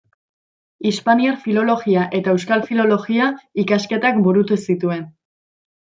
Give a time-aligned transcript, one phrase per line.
[0.91, 3.31] Hispaniar Filologia eta Euskal Filologia
[3.67, 5.11] ikasketak burutu zituen.